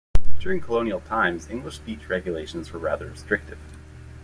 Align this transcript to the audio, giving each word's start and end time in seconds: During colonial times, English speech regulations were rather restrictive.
During 0.39 0.61
colonial 0.61 0.99
times, 0.99 1.47
English 1.47 1.75
speech 1.75 2.09
regulations 2.09 2.71
were 2.73 2.79
rather 2.79 3.05
restrictive. 3.05 3.59